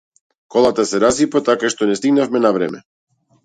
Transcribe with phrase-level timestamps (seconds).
[0.55, 2.85] Колата се расипа така што не стигнавме на време.